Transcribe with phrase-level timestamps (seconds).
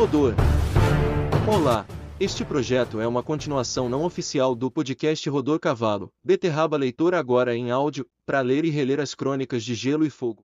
[0.00, 0.34] Rodor.
[1.46, 1.86] Olá!
[2.18, 7.70] Este projeto é uma continuação não oficial do podcast Rodor Cavalo, Beterraba Leitor agora em
[7.70, 10.38] áudio, para ler e reler as crônicas de Gelo e Fogo.